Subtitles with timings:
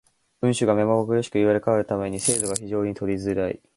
[0.41, 3.61] 運手が目まぐるしく入れ替わる為に精度が非常に取りづらい。